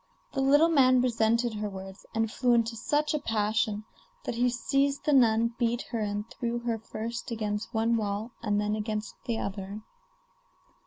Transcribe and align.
The 0.33 0.41
little 0.41 0.67
man 0.69 0.99
resented 0.99 1.53
her 1.53 1.69
words, 1.69 2.07
and 2.15 2.31
flew 2.31 2.55
into 2.55 2.75
such 2.75 3.13
a 3.13 3.19
passion 3.19 3.83
that 4.23 4.33
he 4.33 4.49
seized 4.49 5.05
the 5.05 5.13
nun, 5.13 5.53
beat 5.59 5.83
her, 5.91 5.99
and 5.99 6.27
threw 6.27 6.57
her 6.61 6.79
first 6.79 7.29
against 7.29 7.71
one 7.71 7.95
wall 7.97 8.31
and 8.41 8.59
then 8.59 8.75
against 8.75 9.13
the 9.25 9.37
other. 9.37 9.83